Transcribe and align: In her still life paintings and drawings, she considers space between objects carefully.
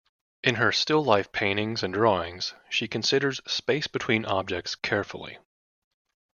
In 0.43 0.55
her 0.55 0.71
still 0.71 1.03
life 1.05 1.31
paintings 1.31 1.83
and 1.83 1.93
drawings, 1.93 2.55
she 2.69 2.87
considers 2.87 3.39
space 3.45 3.85
between 3.85 4.25
objects 4.25 4.73
carefully. 4.73 5.37